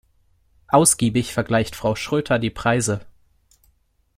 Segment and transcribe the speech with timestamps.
[0.69, 3.05] Ausgiebig vergleicht Frau Schröter die Preise.